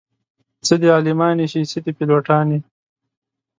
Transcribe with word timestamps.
څه 0.65 0.75
دې 0.81 0.89
عالمانې 0.95 1.45
شي 1.51 1.61
څه 1.71 1.79
دې 1.85 1.91
پيلوټانې 1.97 2.59